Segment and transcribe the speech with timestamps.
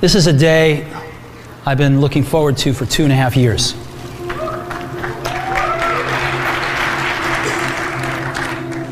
[0.00, 0.90] This is a day
[1.66, 3.74] I've been looking forward to for two and a half years.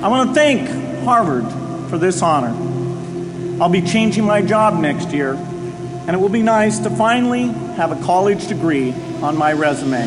[0.04, 0.68] I want to thank
[1.06, 1.46] Harvard
[1.88, 2.54] for this honor.
[3.58, 7.46] I'll be changing my job next year, and it will be nice to finally
[7.78, 8.92] have a college degree
[9.22, 10.04] on my resume.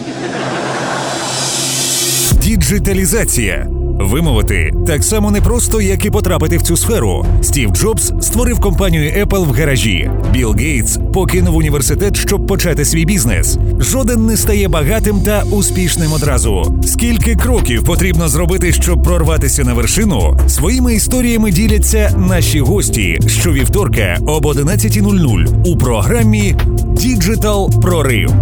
[2.44, 3.68] Діджиталізація.
[4.02, 7.26] Вимовити так само непросто, як і потрапити в цю сферу.
[7.42, 10.12] Стів Джобс створив компанію Apple в гаражі.
[10.34, 13.58] Білл Гейтс покинув університет, щоб почати свій бізнес.
[13.80, 16.80] Жоден не стає багатим та успішним одразу.
[16.86, 20.38] Скільки кроків потрібно зробити, щоб прорватися на вершину?
[20.48, 26.56] Своїми історіями діляться наші гості щовівторка об 11.00 у програмі
[26.92, 28.34] Діджитал Прорив.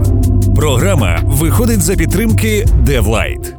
[0.55, 3.59] Програма виходить за підтримки DevLight.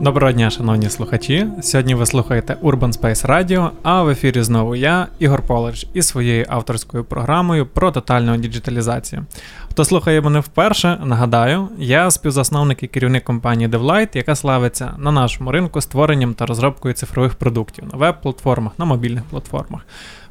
[0.00, 1.46] Доброго дня, шановні слухачі.
[1.62, 6.46] Сьогодні ви слухаєте Urban Space Radio, а в ефірі знову я, Ігор Полич, із своєю
[6.48, 9.26] авторською програмою про тотальну діджиталізацію.
[9.70, 15.52] Хто слухає мене вперше, нагадаю, я співзасновник і керівник компанії DevLight, яка славиться на нашому
[15.52, 19.80] ринку створенням та розробкою цифрових продуктів на веб-платформах, на мобільних платформах.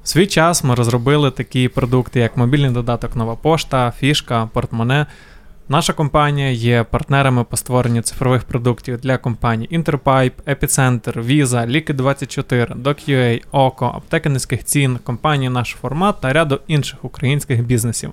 [0.04, 5.06] В свій час ми розробили такі продукти, як мобільний додаток Нова пошта, фішка, портмоне.
[5.70, 13.42] Наша компанія є партнерами по створенню цифрових продуктів для компаній Interpipe, Epicenter, Visa, Liquid24, DocUA,
[13.52, 18.12] Око, Аптеки низьких цін, компанії Наш формат та ряду інших українських бізнесів.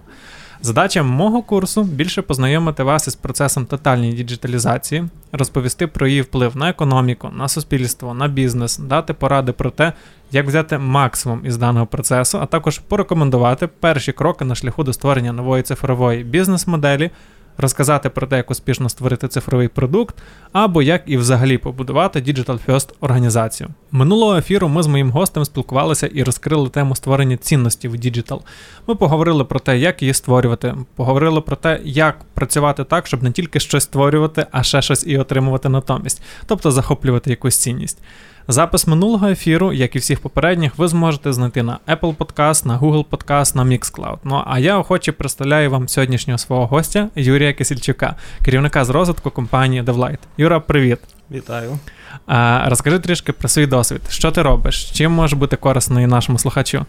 [0.62, 6.69] Задача мого курсу більше познайомити вас із процесом тотальної діджиталізації, розповісти про її вплив на
[6.69, 9.92] економіку, на суспільство, на бізнес, дати поради про те,
[10.31, 15.33] як взяти максимум із даного процесу, а також порекомендувати перші кроки на шляху до створення
[15.33, 17.11] нової цифрової бізнес-моделі
[17.58, 20.17] розказати про те, як успішно створити цифровий продукт,
[20.53, 23.69] або як і взагалі побудувати Digital First організацію.
[23.91, 28.41] Минулого ефіру ми з моїм гостем спілкувалися і розкрили тему створення цінності в Digital.
[28.86, 33.33] Ми поговорили про те, як її створювати, поговорили про те, як працювати так, щоб не
[33.33, 37.99] тільки щось створювати, а ще щось і отримувати натомість, тобто захоплювати якусь цінність.
[38.48, 43.04] Запис минулого ефіру, як і всіх попередніх, ви зможете знайти на Apple Podcast, на Google
[43.04, 44.19] Podcast, на Mixcloud.
[44.25, 49.82] Ну а я охоче представляю вам сьогоднішнього свого гостя Юрія Кисільчука, керівника з розвитку компанії
[49.82, 50.19] DevLight.
[50.36, 50.98] Юра, привіт.
[51.31, 51.78] Вітаю.
[52.26, 54.00] А, Розкажи трішки про свій досвід.
[54.08, 54.91] Що ти робиш?
[54.91, 56.86] Чим може бути корисний нашому слухачу?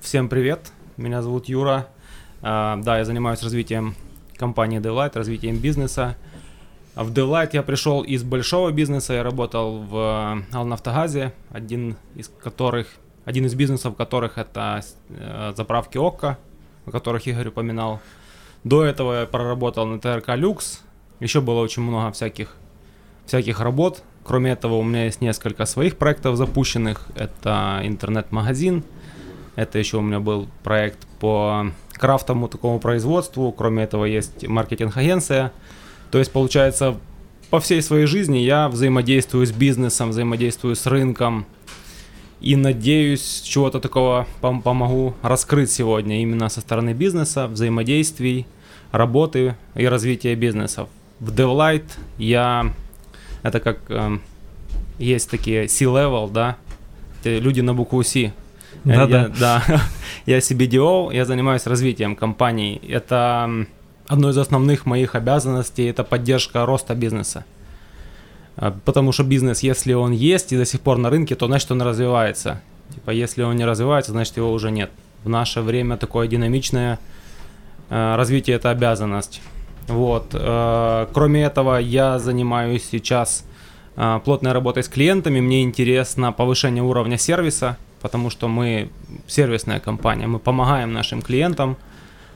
[0.00, 0.72] Всем привет.
[0.96, 1.84] Меня зовут Юра.
[2.42, 3.94] Да, я занимаюсь развитием
[4.38, 6.14] компании DevLight, развитием бизнеса.
[6.94, 12.86] В DevLight я пришел из большого бизнеса, я работал в э, Алнафтогазе, один из которых,
[13.24, 16.36] один из бизнесов которых это э, заправки ОККО,
[16.84, 18.00] о которых Игорь упоминал.
[18.62, 20.82] До этого я проработал на ТРК Люкс,
[21.18, 22.54] еще было очень много всяких,
[23.24, 24.02] всяких работ.
[24.22, 27.06] Кроме этого, у меня есть несколько своих проектов запущенных.
[27.14, 28.84] Это интернет-магазин,
[29.56, 33.50] это еще у меня был проект по крафтовому такому производству.
[33.50, 35.52] Кроме этого, есть маркетинг-агенция,
[36.12, 36.98] то есть, получается,
[37.48, 41.46] по всей своей жизни я взаимодействую с бизнесом, взаимодействую с рынком.
[42.42, 48.46] И надеюсь, чего-то такого пом- помогу раскрыть сегодня именно со стороны бизнеса, взаимодействий,
[48.90, 50.90] работы и развития бизнесов.
[51.18, 51.84] В DevLight
[52.18, 52.74] я...
[53.42, 53.78] Это как...
[53.88, 54.18] Э,
[54.98, 56.58] есть такие C-level, да?
[57.24, 58.34] Люди на букву C.
[58.84, 59.22] Да-да.
[59.22, 59.62] Я, да.
[60.26, 62.82] я CBDO, я занимаюсь развитием компаний.
[62.86, 63.66] Это
[64.08, 67.44] одной из основных моих обязанностей это поддержка роста бизнеса.
[68.56, 71.70] А, потому что бизнес, если он есть и до сих пор на рынке, то значит
[71.70, 72.60] он развивается.
[72.94, 74.90] Типа, если он не развивается, значит его уже нет.
[75.24, 76.98] В наше время такое динамичное
[77.90, 79.40] э, развитие это обязанность.
[79.88, 80.30] Вот.
[80.32, 83.44] Э, кроме этого, я занимаюсь сейчас
[84.24, 85.38] плотной работой с клиентами.
[85.40, 88.90] Мне интересно повышение уровня сервиса, потому что мы
[89.26, 91.76] сервисная компания, мы помогаем нашим клиентам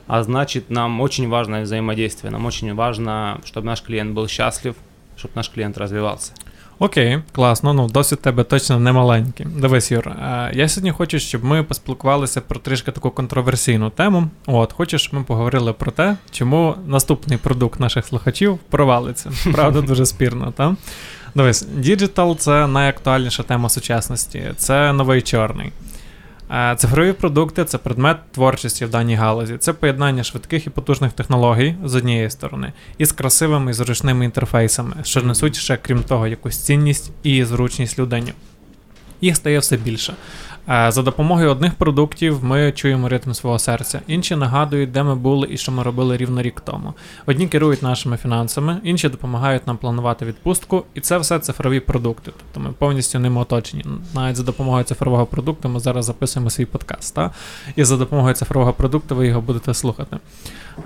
[0.07, 4.75] а значит нам очень важно взаимодействие, нам очень важно, чтобы наш клиент был счастлив,
[5.15, 6.33] щоб наш клієнт розвивався.
[6.79, 7.73] Окей, класно.
[7.73, 9.45] Ну, досвід тебе точно не маленький.
[9.45, 10.11] Дивись, Юр,
[10.53, 14.29] я сьогодні хочу, щоб ми поспілкувалися про трішки таку контроверсійну тему.
[14.45, 19.31] От, хочу, щоб ми поговорили про те, чому наступний продукт наших слухачів провалиться.
[19.51, 20.73] Правда, дуже спірно, так?
[21.35, 24.43] Дивись, діджитал це найактуальніша тема сучасності.
[24.57, 25.71] Це новий чорний.
[26.77, 29.57] Цифрові продукти це предмет творчості в даній галузі.
[29.57, 34.95] Це поєднання швидких і потужних технологій з однієї сторони, і з красивими і зручними інтерфейсами,
[35.03, 38.33] що несуть ще, крім того, якусь цінність і зручність людині.
[39.21, 40.13] Їх стає все більше.
[40.69, 45.47] Е, за допомогою одних продуктів ми чуємо ритм свого серця, інші нагадують, де ми були
[45.51, 46.93] і що ми робили рівно рік тому.
[47.25, 52.31] Одні керують нашими фінансами, інші допомагають нам планувати відпустку, і це все цифрові продукти.
[52.57, 53.85] Тобто ми повністю ними оточені.
[54.15, 57.15] Навіть за допомогою цифрового продукту ми зараз записуємо свій подкаст.
[57.15, 57.31] Та?
[57.75, 60.17] І за допомогою цифрового продукту ви його будете слухати.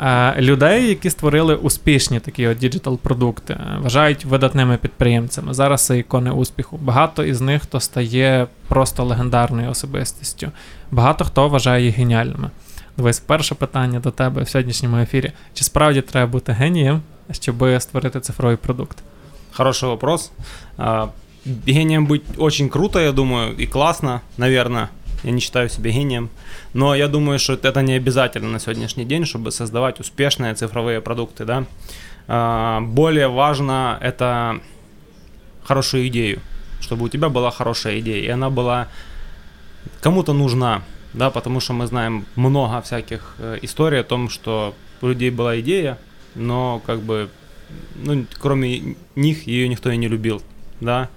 [0.02, 5.54] Е, людей, які створили успішні такі діджитал-продукти, вважають видатними підприємцями.
[5.54, 6.80] Зараз це ікони успіху.
[6.82, 10.52] Багато із них хто стає просто легендарною особистістю.
[10.92, 12.50] Багато хто вважає їх геніальними.
[12.98, 17.02] Дивись, перше питання до тебе в сьогоднішньому ефірі: чи справді треба бути генієм,
[17.32, 18.98] щоб створити цифровий продукт?
[19.54, 20.32] Хороший вопрос.
[21.46, 24.90] Гением быть очень круто, я думаю, и классно, наверное.
[25.24, 26.30] Я не считаю себя гением.
[26.74, 31.46] Но я думаю, что это не обязательно на сегодняшний день, чтобы создавать успешные цифровые продукты.
[31.46, 31.66] Да?
[32.28, 34.62] А, более важно это
[35.64, 36.42] хорошую идею,
[36.80, 38.88] чтобы у тебя была хорошая идея, и она была
[40.02, 40.84] кому-то нужна,
[41.14, 45.60] да, потому что мы знаем много всяких э, историй о том, что у людей была
[45.60, 45.98] идея,
[46.36, 47.30] но как бы,
[47.96, 50.42] ну, кроме них ее никто и не любил,
[50.82, 51.10] да.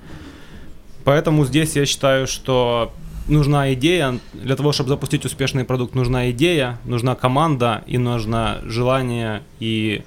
[1.05, 2.93] Поэтому здесь я считаю, что
[3.27, 4.21] нужна идея.
[4.33, 10.03] Для того, чтобы запустить успешный продукт, нужна идея, нужна команда и нужно желание и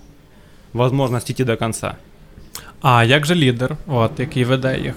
[0.73, 1.97] возможность идти до конца.
[2.82, 4.94] А як же лідер, от, який веде їх?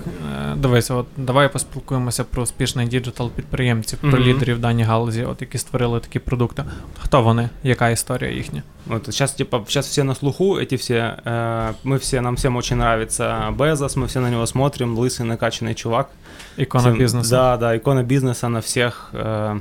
[0.52, 4.24] Е, дивись, от давай поспілкуємося про успішних діджитал підприємців, про mm-hmm.
[4.24, 6.64] лідерів в даній галузі, от які створили такі продукти.
[7.00, 7.50] Хто вони?
[7.64, 8.64] Яка історія їхня?
[8.86, 12.78] Вот сейчас, типа, сейчас все на слуху, эти все, э, мы все, нам всем очень
[12.78, 16.10] нравится Безос, мы все на него смотрим, лысый, накачанный чувак.
[16.58, 17.30] Икона всем, бизнеса.
[17.30, 19.60] Да, да, икона бизнеса на всех э,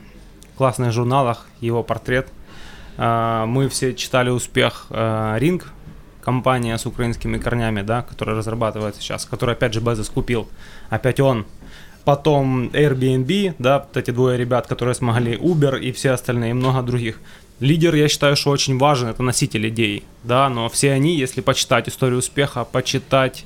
[0.57, 2.29] классных журналах, его портрет.
[2.97, 5.63] Э, мы все читали успех э, Ring,
[6.30, 10.48] компания с украинскими корнями, да, которая разрабатывается сейчас, которую опять же Безос купил,
[10.92, 11.46] опять он.
[12.06, 16.84] Потом Airbnb, да, вот эти двое ребят, которые смогли, Uber и все остальные, и много
[16.84, 17.20] других.
[17.60, 21.90] Лидер, я считаю, что очень важен, это носитель идей, да, но все они, если почитать
[21.90, 23.46] историю успеха, почитать,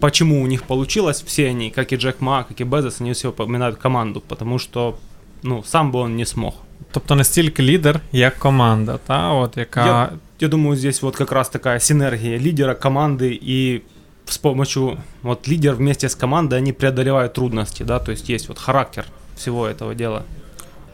[0.00, 3.28] почему у них получилось, все они, как и Джек Ма, как и Безос, они все
[3.28, 4.98] упоминают команду, потому что,
[5.42, 6.54] ну, сам бы он не смог.
[6.90, 10.08] Тобто не стільки лідер, як команда, та, от, яка я,
[10.40, 13.82] я думаю, здесь вот как раз такая синергия лидера, команды и
[14.26, 18.58] с помощью вот лидер вместе с командой они преодолевают трудности, да, то есть есть вот
[18.58, 19.04] характер
[19.36, 20.22] всего этого дела.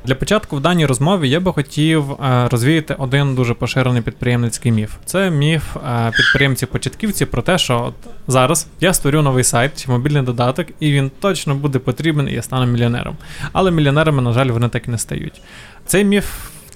[0.05, 4.95] Для початку в даній розмові я би хотів е, розвіяти один дуже поширений підприємницький міф.
[5.05, 10.23] Це міф е, підприємців-початківців про те, що от зараз я створю новий сайт чи мобільний
[10.23, 13.17] додаток, і він точно буде потрібен, і я стану мільйонером.
[13.53, 15.41] Але мільйонерами, на жаль, вони так і не стають.
[15.91, 16.27] Цей міф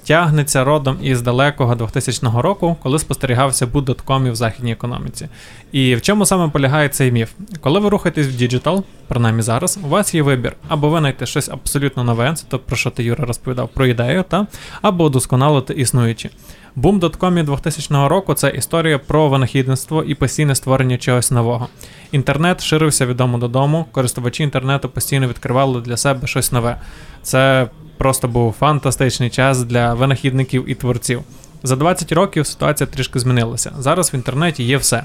[0.04, 5.28] тягнеться родом із далекого 2000 року, коли спостерігався буд доткомів в західній економіці.
[5.72, 7.30] І в чому саме полягає цей міф?
[7.60, 11.48] Коли ви рухаєтесь в діджитал, принаймні зараз, у вас є вибір, або ви знайдете щось
[11.48, 14.46] абсолютно нове, це то про що ти Юра розповідав про ідею, та
[14.82, 16.30] або удосконалити існуючі.
[16.76, 21.68] Доткоми 2000 року це історія про винахідництво і постійне створення чогось нового.
[22.12, 26.80] Інтернет ширився від дому додому, користувачі інтернету постійно відкривали для себе щось нове.
[27.22, 31.22] Це просто був фантастичний час для винахідників і творців.
[31.62, 33.72] За 20 років ситуація трішки змінилася.
[33.78, 35.04] Зараз в інтернеті є все.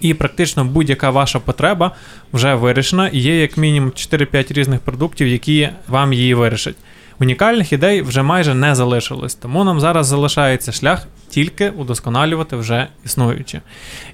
[0.00, 1.90] І практично будь-яка ваша потреба
[2.32, 6.76] вже вирішена, і є як мінімум 4-5 різних продуктів, які вам її вирішать.
[7.20, 13.60] Унікальних ідей вже майже не залишилось, тому нам зараз залишається шлях тільки удосконалювати вже існуючі.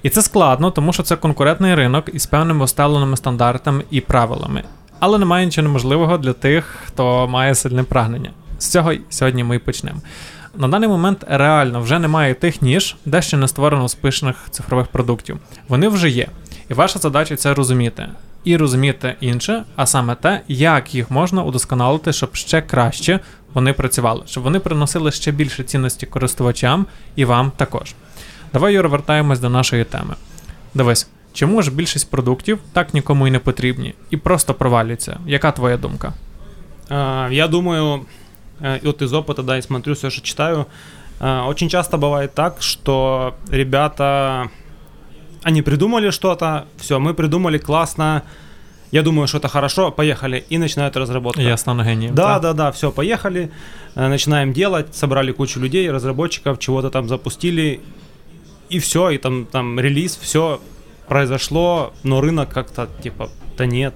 [0.03, 4.63] І це складно, тому що це конкурентний ринок із певними усталеними стандартами і правилами.
[4.99, 8.31] Але немає нічого неможливого для тих, хто має сильне прагнення.
[8.59, 10.01] З цього сьогодні ми і почнемо.
[10.55, 15.39] На даний момент реально вже немає тих ніж, де ще не створено успішних цифрових продуктів.
[15.67, 16.27] Вони вже є.
[16.69, 18.07] І ваша задача це розуміти.
[18.43, 23.19] І розуміти інше, а саме те, як їх можна удосконалити, щоб ще краще
[23.53, 26.85] вони працювали, щоб вони приносили ще більше цінності користувачам
[27.15, 27.93] і вам також.
[28.53, 30.15] Давай Юра, вертаємось до нашої теми.
[30.73, 35.18] Дивись, Чому ж більшість продуктів так нікому і не потрібні і просто провалюються?
[35.26, 36.12] Яка твоя думка?
[37.30, 38.06] Я думаю,
[38.60, 40.66] и вот из опыта, да, и смотрю все, что читаю,
[41.20, 44.48] очень часто бывает так, что ребята,
[45.42, 48.22] они придумали что-то, все, мы придумали классно,
[48.90, 51.42] я думаю, что это хорошо, поехали, и начинают разработку.
[51.42, 52.14] Я стану гением.
[52.14, 53.50] Да, да, да, все, поехали,
[53.94, 57.80] начинаем делать, собрали кучу людей, разработчиков, чего-то там запустили,
[58.70, 60.58] и все, и там, там релиз, все,
[61.08, 63.94] произошло, но рынок как-то типа, да нет.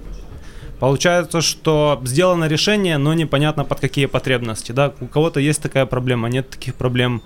[0.79, 4.73] Получается, что сделано решение, но непонятно под какие потребности.
[4.73, 4.91] Да?
[4.99, 7.21] У кого-то есть такая проблема, нет таких проблем.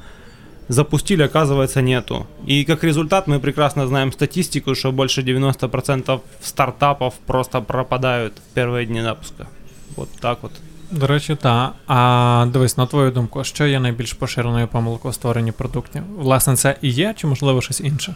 [0.70, 2.28] Запустили, оказывается, нету.
[2.46, 8.86] И как результат мы прекрасно знаем статистику, что больше 90% стартапов просто пропадают в первые
[8.86, 9.48] дни запуска.
[9.96, 10.52] Вот так вот.
[10.92, 11.74] До речі, так.
[11.88, 16.04] А дивись, на твою думку, що є найбільш поширеною помилкою у створенні продуктів?
[16.18, 18.16] Власне, це і є, чи можливо щось інше?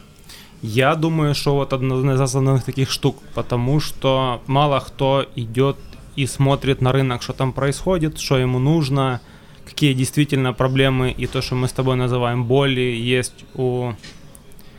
[0.63, 5.77] Я думаю, что вот одна из основных таких штук, потому что мало кто идет
[6.17, 9.21] и смотрит на рынок, что там происходит, что ему нужно,
[9.67, 13.93] какие действительно проблемы и то, что мы с тобой называем боли, есть у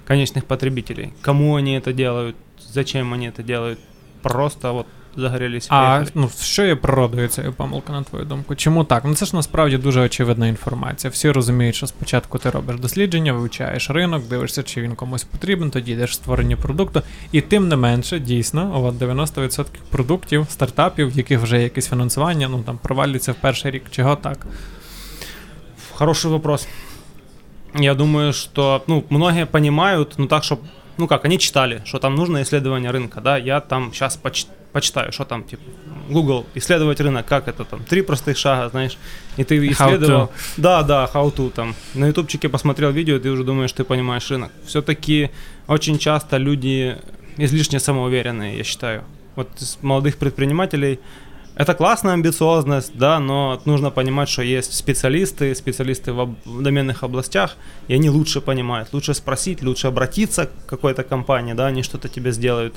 [0.06, 1.14] конечных потребителей.
[1.22, 3.80] Кому они это делают, зачем они это делают.
[4.24, 5.68] Просто вот загорілися.
[5.72, 8.56] А ну що є природою цієї помилки, на твою думку?
[8.56, 9.04] Чому так?
[9.06, 11.12] Ну це ж насправді дуже очевидна інформація.
[11.12, 15.92] Всі розуміють, що спочатку ти робиш дослідження, вивчаєш ринок, дивишся, чи він комусь потрібен, тоді
[15.92, 17.02] йдеш в створення продукту.
[17.32, 22.48] І тим не менше, дійсно, от 90% продуктів, стартапів, в яких вже є якесь фінансування,
[22.48, 23.84] ну там провалюються в перший рік.
[23.92, 24.48] Чого так?
[25.94, 26.68] Хороший вопрос.
[27.76, 30.58] Я думаю, что ну, многие понимают, ну так, что,
[30.98, 35.12] ну как, они читали, что там нужно исследование рынка, да, я там сейчас поч- почитаю,
[35.12, 35.64] что там, типа,
[36.10, 38.98] Google, исследовать рынок, как это там, три простых шага, знаешь,
[39.38, 40.32] и ты исследовал.
[40.58, 41.76] Да, да, how to там.
[41.94, 44.52] На ютубчике посмотрел видео, ты уже думаешь, ты понимаешь рынок.
[44.66, 45.30] Все-таки
[45.68, 46.98] очень часто люди
[47.38, 49.04] излишне самоуверенные, я считаю.
[49.36, 51.00] Вот из молодых предпринимателей
[51.57, 57.03] это классная амбициозность, да, но нужно понимать, что есть специалисты, специалисты в, об- в доменных
[57.03, 57.57] областях,
[57.89, 58.89] и они лучше понимают.
[58.93, 62.75] Лучше спросить, лучше обратиться к какой-то компании, да, они что-то тебе сделают.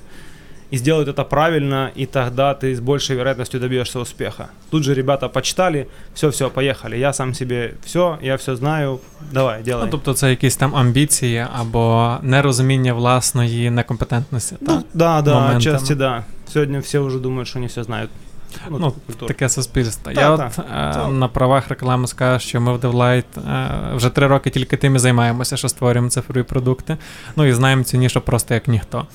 [0.72, 4.50] И сделают это правильно, и тогда ты с большей вероятностью добьешься успеха.
[4.72, 6.98] Тут же ребята почитали, все-все, поехали.
[6.98, 9.00] Я сам себе все, я все знаю,
[9.31, 9.86] давай, делай.
[9.86, 14.55] Ну, тобто це якісь там амбіції або нерозуміння власної некомпетентності.
[14.62, 14.84] Ну, так?
[14.93, 15.57] да, да, моментами.
[15.57, 16.24] отчасти да.
[16.53, 18.10] Сегодня все уже думают, что они все знают.
[18.71, 19.28] Ну, такая культура.
[19.28, 20.12] Таке суспільство.
[20.12, 20.47] Та, Я та.
[20.47, 24.50] от е, Це- на правах реклами скажу, що ми в DevLight е, вже три роки
[24.50, 26.97] тільки тим і займаємося, що створюємо цифрові продукти.
[27.37, 29.07] Ну і знаємо цю нішу просто як ніхто.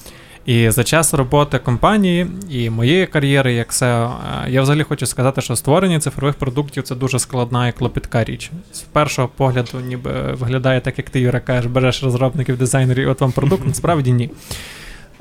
[0.45, 4.11] І за час роботи компанії і моєї кар'єри, як SEO,
[4.45, 8.51] е, я взагалі хочу сказати, що створення цифрових продуктів це дуже складна і клопітка річ.
[8.71, 13.21] З першого погляду, ніби виглядає так, як ти Юра кажеш, береш розробників, дизайнерів, і от
[13.21, 14.29] вам продукт, насправді ні.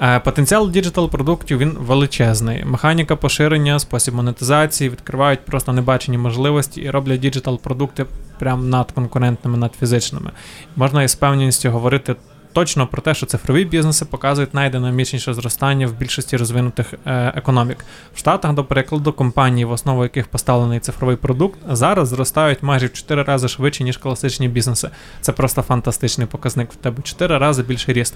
[0.05, 2.65] Е, Потенціал діджитал продуктів він величезний.
[2.65, 8.07] Механіка поширення, спосіб монетизації відкривають просто небачені можливості і роблять діджитал продукти
[8.39, 10.31] прям надконкурентними, над фізичними.
[10.77, 12.17] Можна із певністю говорити
[12.53, 17.85] точно про те, що цифрові бізнеси показують найдинамічніше зростання в більшості розвинутих е, економік.
[18.15, 22.93] В Штатах, до прикладу, компанії, в основу яких поставлений цифровий продукт, зараз зростають майже в
[22.93, 24.91] 4 рази швидше, ніж класичні бізнеси.
[25.21, 26.73] Це просто фантастичний показник.
[26.73, 28.15] В тебе 4 рази більший ріст.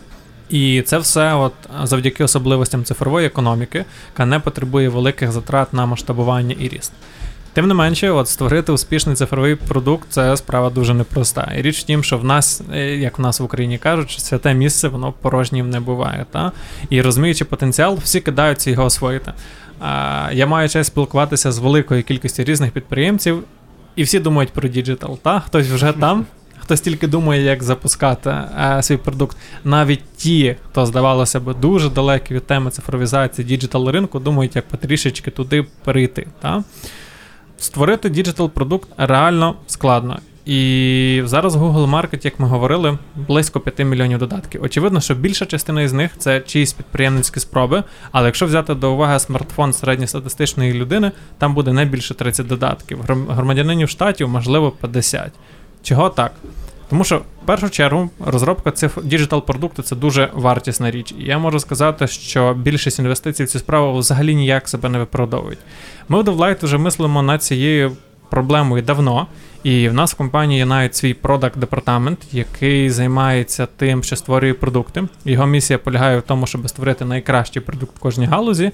[0.48, 1.52] І це все от
[1.82, 6.92] завдяки особливостям цифрової економіки, яка не потребує великих затрат на масштабування і ріст.
[7.52, 11.52] Тим не менше, от створити успішний цифровий продукт це справа дуже непроста.
[11.58, 14.54] І річ в тім, що в нас, е, як в нас в Україні кажуть, святе
[14.54, 16.26] місце воно порожнім не буває.
[16.30, 16.52] Та?
[16.90, 19.32] І розуміючи потенціал, всі кидаються його освоїти.
[20.32, 23.44] Я маю честь спілкуватися з великою кількістю різних підприємців,
[23.96, 25.18] і всі думають про діджитал.
[25.18, 25.40] Та?
[25.40, 26.26] Хтось вже там,
[26.68, 29.36] хтось тільки думає, як запускати е, свій продукт.
[29.64, 35.30] Навіть ті, хто здавалося б дуже далекі від теми цифровізації діджитал ринку, думають, як потрішечки
[35.30, 36.26] туди перейти.
[36.40, 36.64] Та?
[37.58, 40.18] Створити діджитал продукт реально складно.
[40.46, 44.62] І зараз Google Market, як ми говорили, близько 5 мільйонів додатків.
[44.62, 47.84] Очевидно, що більша частина із них це чиїсь підприємницькі спроби.
[48.12, 53.00] Але якщо взяти до уваги смартфон середньостатистичної людини, там буде не більше 30 додатків.
[53.28, 55.32] Громадянина штатів, можливо, 50.
[55.88, 56.32] Чого так?
[56.90, 61.14] Тому що в першу чергу розробка цифр діджитал продукту це дуже вартісна річ.
[61.18, 65.58] І я можу сказати, що більшість інвестицій в цю справу взагалі ніяк себе не виправдовують.
[66.08, 67.96] Ми в DevLight вже мислимо над цією
[68.30, 69.26] проблемою давно.
[69.62, 74.52] І в нас в компанії є навіть свій product департамент, який займається тим, що створює
[74.52, 75.04] продукти.
[75.24, 78.72] Його місія полягає в тому, щоб створити найкращий продукт в кожній галузі.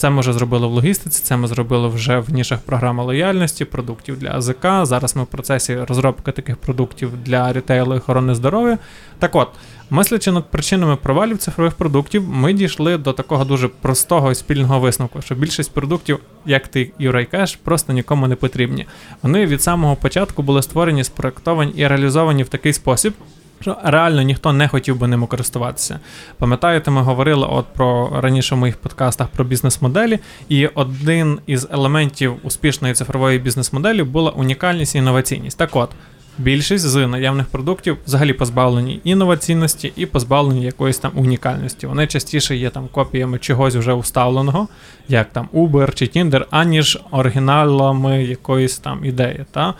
[0.00, 4.18] Це ми вже зробили в логістиці, це ми зробили вже в нішах програми лояльності, продуктів
[4.18, 4.62] для АЗК.
[4.82, 8.78] Зараз ми в процесі розробки таких продуктів для рітейлу і охорони здоров'я.
[9.18, 9.48] Так от,
[9.90, 15.22] мислячи над причинами провалів цифрових продуктів, ми дійшли до такого дуже простого і спільного висновку,
[15.22, 18.86] що більшість продуктів, як ти Юра й кажеш, просто нікому не потрібні.
[19.22, 23.14] Вони від самого початку були створені, спроектовані і реалізовані в такий спосіб.
[23.60, 26.00] Що реально ніхто не хотів би ними користуватися.
[26.38, 32.34] Пам'ятаєте, ми говорили от про раніше в моїх подкастах про бізнес-моделі, і один із елементів
[32.42, 35.58] успішної цифрової бізнес-моделі була унікальність і інноваційність.
[35.58, 35.90] Так от,
[36.38, 41.86] більшість з наявних продуктів взагалі позбавлені інноваційності і позбавлені якоїсь там унікальності.
[41.86, 44.68] Вони частіше є там копіями чогось вже уставленого,
[45.08, 49.44] як там Uber чи Tinder, аніж оригіналами якоїсь там ідеї.
[49.50, 49.74] Та?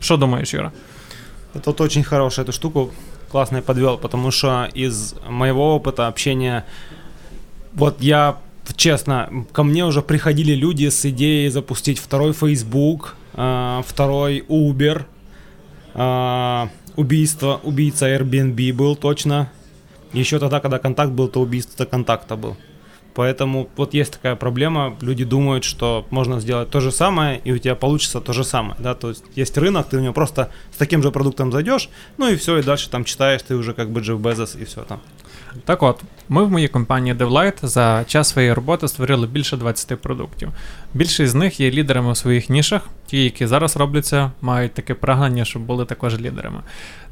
[0.00, 0.70] Що думаєш, Юра?
[1.54, 2.92] Вот очень хорошая эту штуку
[3.30, 6.64] классно подвел, потому что из моего опыта общения,
[7.72, 8.38] вот я
[8.76, 15.04] честно, ко мне уже приходили люди с идеей запустить второй Facebook, э, второй Uber,
[15.94, 19.50] э, убийство, убийца Airbnb был точно.
[20.12, 22.56] Еще тогда, когда контакт был, то убийство контакта был.
[23.15, 27.57] Поэтому вот есть такая проблема, люди думают, что можно сделать то же самое, и у
[27.57, 30.77] тебя получится то же самое, да, то есть есть рынок, ты в него просто с
[30.77, 34.01] таким же продуктом зайдешь, ну и все, и дальше там читаешь, ты уже как бы
[34.01, 34.99] Джефф Безос, и все там.
[35.65, 40.49] Так от, ми в моїй компанії DevLight за час своєї роботи створили більше 20 продуктів.
[40.94, 42.82] Більшість з них є лідерами у своїх нішах.
[43.06, 46.60] Ті, які зараз робляться, мають таке прагнення, щоб були також лідерами.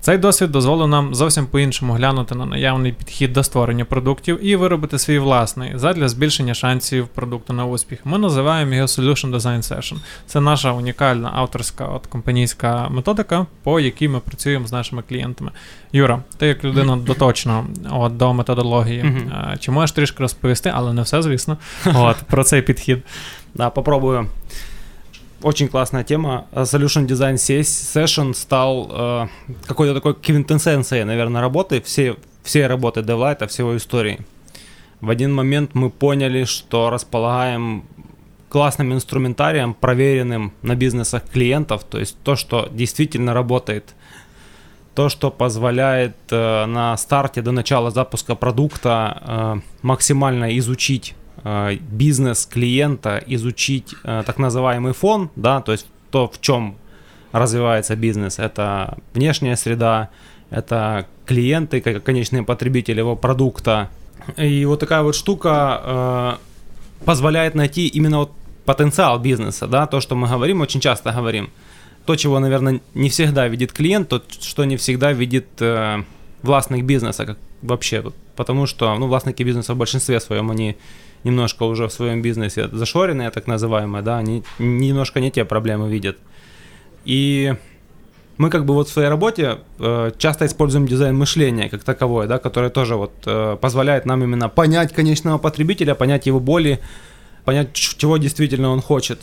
[0.00, 4.98] Цей досвід дозволив нам зовсім по-іншому глянути на наявний підхід до створення продуктів і виробити
[4.98, 7.98] свій власний задля збільшення шансів продукту на успіх.
[8.04, 9.96] Ми називаємо його Solution Design Session.
[10.26, 15.50] Це наша унікальна авторська от компанійська методика, по якій ми працюємо з нашими клієнтами.
[15.92, 19.58] Юра, ти як людина доточна от, до методології, mm-hmm.
[19.58, 21.56] чи можеш трішки розповісти, але не все, звісно,
[21.94, 23.02] от, про цей підхід.
[23.54, 24.28] Да, попробую.
[25.42, 26.46] Очень классная тема.
[26.52, 29.26] Solution Design Session стал э,
[29.66, 34.20] какой-то такой квинтэссенцией, наверное, работы, все, все работы DevLight, всего истории.
[35.00, 37.84] В один момент мы поняли, что располагаем
[38.48, 43.94] классным инструментарием, проверенным на бизнесах клиентов, то есть то, что действительно работает,
[44.94, 51.14] то, что позволяет э, на старте до начала запуска продукта э, максимально изучить
[51.80, 56.76] бизнес клиента, изучить э, так называемый фон, да, то есть то, в чем
[57.32, 60.10] развивается бизнес, это внешняя среда,
[60.50, 63.88] это клиенты, как конечные потребители его продукта.
[64.36, 68.32] И вот такая вот штука э, позволяет найти именно вот
[68.64, 71.50] потенциал бизнеса, да, то, что мы говорим, очень часто говорим.
[72.04, 76.02] То, чего, наверное, не всегда видит клиент, то, что не всегда видит э,
[76.42, 78.04] властник бизнеса, как вообще,
[78.36, 80.76] потому что, ну, властники бизнеса в большинстве своем, они
[81.24, 86.18] немножко уже в своем бизнесе зашоренные, так называемые, да, они немножко не те проблемы видят.
[87.04, 87.54] И
[88.38, 92.38] мы как бы вот в своей работе э, часто используем дизайн мышления как таковое, да,
[92.38, 96.80] которое тоже вот э, позволяет нам именно понять конечного потребителя, понять его боли,
[97.44, 99.20] понять, чего действительно он хочет.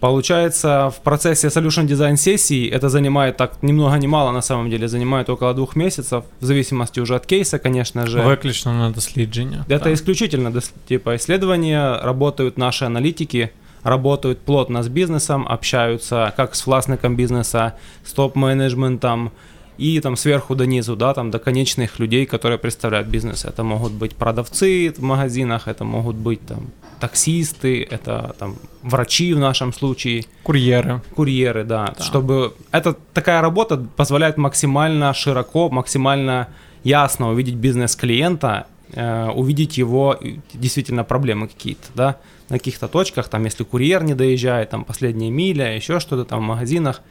[0.00, 4.70] Получается, в процессе Solution Design сессии это занимает так ни много ни мало на самом
[4.70, 8.22] деле, занимает около двух месяцев, в зависимости уже от кейса, конечно же.
[8.22, 9.64] Виключно на дослідження.
[9.68, 9.92] Это так.
[9.92, 10.52] исключительно
[10.88, 13.50] типа исследования, работают наши аналитики,
[13.84, 17.72] работают плотно с бизнесом, общаются как с властником бизнеса,
[18.04, 19.30] с топ-менеджментом,
[19.78, 23.44] и там сверху донизу, да, там до конечных людей, которые представляют бизнес.
[23.44, 29.38] Это могут быть продавцы в магазинах, это могут быть там таксисты, это там врачи в
[29.38, 30.24] нашем случае.
[30.42, 31.02] Курьеры.
[31.14, 31.94] Курьеры, да.
[31.96, 32.04] да.
[32.04, 36.48] Чтобы это такая работа позволяет максимально широко, максимально
[36.84, 40.18] ясно увидеть бизнес клиента, э, увидеть его
[40.52, 42.16] действительно проблемы какие-то, да,
[42.48, 46.42] на каких-то точках, там, если курьер не доезжает, там, последняя миля, еще что-то там в
[46.42, 47.02] магазинах,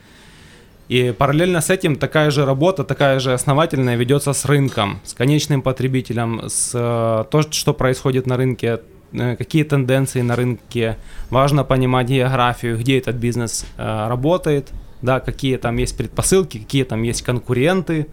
[0.88, 5.62] и параллельно с этим такая же работа, такая же основательная ведется с рынком, с конечным
[5.62, 8.80] потребителем, с э, то, что происходит на рынке,
[9.12, 10.98] э, какие тенденции на рынке.
[11.30, 17.02] Важно понимать географию, где этот бизнес э, работает, да, какие там есть предпосылки, какие там
[17.02, 18.06] есть конкуренты,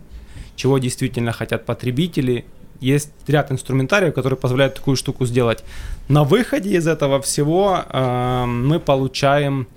[0.55, 2.45] чего действительно хотят потребители.
[2.79, 5.63] Есть ряд инструментариев, которые позволяют такую штуку сделать.
[6.07, 9.67] На выходе из этого всего э, мы получаем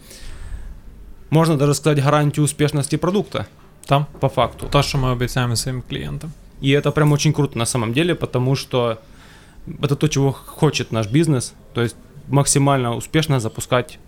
[1.35, 3.47] можно даже сказать, гарантию успешности продукта.
[3.87, 4.07] Там?
[4.20, 4.68] По факту.
[4.68, 6.33] То, что мы обещаем своим клиентам.
[6.61, 8.99] И это прям очень круто на самом деле, потому что
[9.83, 11.55] это то, чего хочет наш бизнес.
[11.75, 11.97] То есть
[12.29, 13.99] максимально успешно запускать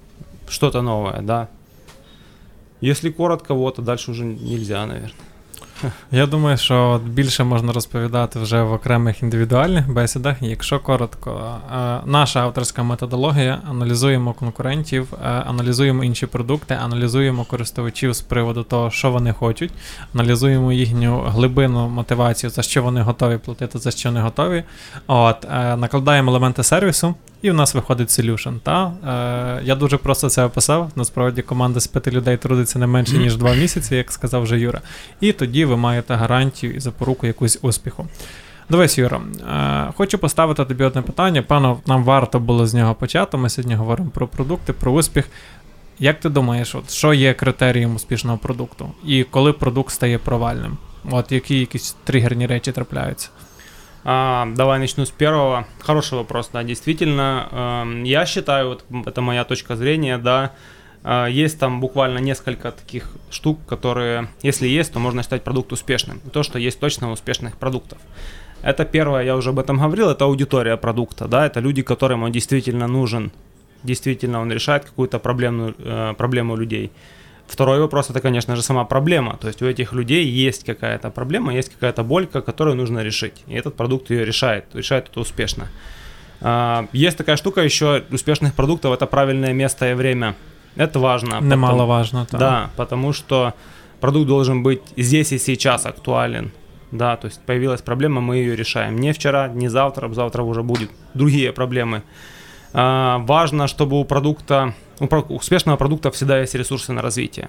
[0.48, 1.48] что-то новое, да.
[2.80, 5.10] Если коротко, вот, а дальше уже нельзя, наверное.
[6.12, 10.36] Я думаю, що більше можна розповідати вже в окремих індивідуальних бесідах.
[10.40, 18.20] Якщо коротко, е, наша авторська методологія, аналізуємо конкурентів, е, аналізуємо інші продукти, аналізуємо користувачів з
[18.20, 19.72] приводу того, що вони хочуть,
[20.14, 24.64] аналізуємо їхню глибину мотивацію, за що вони готові платити, за що не готові.
[25.06, 27.14] От, е, Накладаємо елементи сервісу.
[27.46, 28.58] І в нас виходить solution.
[28.62, 28.92] Та?
[29.58, 30.90] Е, Я дуже просто це описав.
[30.96, 34.80] Насправді команда з п'яти людей трудиться не менше, ніж два місяці, як сказав вже Юра.
[35.20, 38.06] І тоді ви маєте гарантію і запоруку якусь успіху.
[38.70, 41.42] Дивись, Юра, е, хочу поставити тобі одне питання.
[41.42, 43.36] Певно, нам варто було з нього почати.
[43.36, 45.28] Ми сьогодні говоримо про продукти, про успіх.
[45.98, 48.90] Як ти думаєш, от, що є критерієм успішного продукту?
[49.04, 50.76] І коли продукт стає провальним?
[51.10, 53.28] От які якісь тригерні речі трапляються?
[54.08, 55.66] А, давай начну с первого.
[55.80, 57.48] Хороший вопрос, да, действительно.
[57.50, 60.52] Э, я считаю, вот это моя точка зрения, да,
[61.02, 66.20] э, есть там буквально несколько таких штук, которые, если есть, то можно считать продукт успешным.
[66.32, 67.98] То, что есть точно успешных продуктов.
[68.62, 72.30] Это первое, я уже об этом говорил, это аудитория продукта, да, это люди, которым он
[72.30, 73.32] действительно нужен,
[73.82, 76.92] действительно он решает какую-то проблемную, э, проблему людей.
[77.46, 79.36] Второй вопрос это, конечно же, сама проблема.
[79.40, 83.44] То есть у этих людей есть какая-то проблема, есть какая-то болька, которую нужно решить.
[83.46, 85.68] И этот продукт ее решает, решает это успешно.
[86.40, 90.34] А, есть такая штука еще успешных продуктов это правильное место и время.
[90.74, 91.40] Это важно.
[91.40, 92.26] Немаловажно.
[92.30, 92.38] Да.
[92.38, 93.54] да, потому что
[94.00, 96.52] продукт должен быть здесь и сейчас актуален.
[96.90, 98.96] Да, то есть появилась проблема, мы ее решаем.
[98.96, 102.02] Не вчера, не завтра, завтра уже будет другие проблемы.
[102.72, 107.47] А, важно, чтобы у продукта, у успешного продукта всегда есть ресурсы на развитие.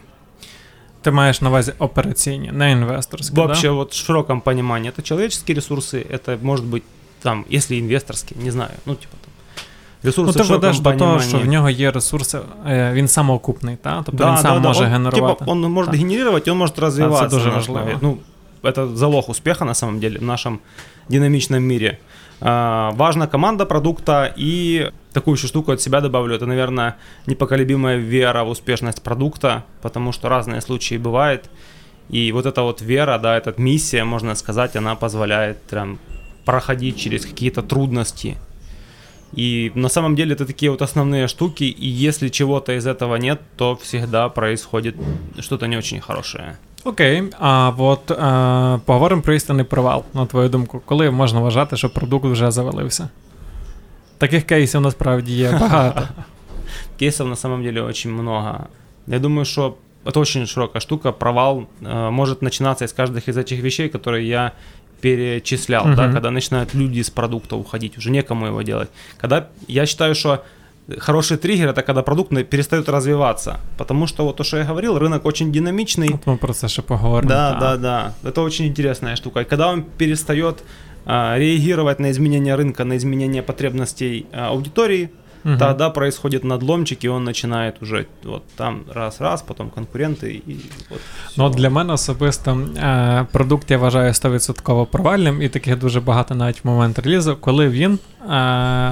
[1.02, 3.72] Ты маешь на увазі операційні, не інвесторські, Вообще, да?
[3.72, 4.90] вот в широком понимании.
[4.90, 6.82] Это человеческие ресурсы, это может быть
[7.22, 9.32] там, если инвесторские, не знаю, ну типа там.
[10.02, 14.02] Ресурси ну, ти ведеш до того, що в нього є ресурси, він самоокупний, та?
[14.06, 15.38] тобто да, він сам да, може он, генерувати.
[15.38, 17.28] Типа, он може генерувати, він може розвиватися.
[17.28, 17.90] Це дуже важливо.
[18.00, 18.18] Ну,
[18.62, 20.58] это залог успеха на самом деле в нашем
[21.08, 21.98] динамичном мире.
[22.39, 28.43] А, важна команда продукта и такую еще штуку от себя добавлю, это, наверное, непоколебимая вера
[28.43, 31.49] в успешность продукта, потому что разные случаи бывают.
[32.09, 35.99] И вот эта вот вера, да, эта миссия, можно сказать, она позволяет прям
[36.45, 38.37] проходить через какие-то трудности.
[39.33, 43.41] И на самом деле это такие вот основные штуки, и если чего-то из этого нет,
[43.57, 44.95] то всегда происходит
[45.39, 46.57] что-то не очень хорошее.
[46.86, 48.14] Окей, а от е,
[48.84, 53.08] поговоримо про істинний провал, на твою думку, коли можна вважати, що продукт вже завалився?
[54.18, 56.08] Таких кейсів насправді є багато.
[56.98, 58.66] Кейсов на самом деле очень много.
[59.06, 61.12] Я думаю, что это очень широкая штука.
[61.12, 64.52] Провал э, может начинаться из каждых из этих вещей, которые я
[65.00, 65.96] перечислял, uh-huh.
[65.96, 68.88] да, когда начинают люди с продукта уходить, уже некому его делать.
[69.20, 70.44] Когда я считаю, что
[70.98, 73.60] хороший триггер это когда продукт перестает развиваться.
[73.76, 76.08] Потому что вот то, что я говорил, рынок очень динамичный.
[76.08, 77.28] Вот мы просто еще поговорим.
[77.28, 78.28] Да, да, да, да.
[78.28, 79.40] Это очень интересная штука.
[79.40, 80.64] И когда он перестает
[81.06, 85.10] а, реагировать на изменения рынка, на изменения потребностей а, аудитории,
[85.44, 85.58] угу.
[85.58, 90.42] тогда происходит надломчик, и он начинает уже вот там раз-раз, потом конкуренти.
[90.46, 90.56] і
[90.90, 91.00] от
[91.36, 96.64] Ну, Для мене особисто е, продукт я вважаю 100% провальним, і таких дуже багато навіть
[96.64, 98.28] в момент релізу, коли він е,